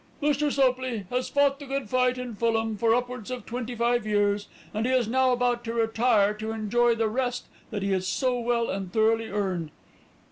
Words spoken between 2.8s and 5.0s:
upwards of twenty five years, and he